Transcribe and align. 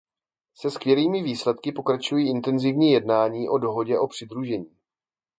Se 0.53 0.71
skvělými 0.71 1.23
výsledky 1.23 1.71
pokračují 1.71 2.29
intenzivní 2.29 2.91
jednání 2.91 3.49
o 3.49 3.57
dohodě 3.57 3.99
o 3.99 4.07
přidružení. 4.07 4.71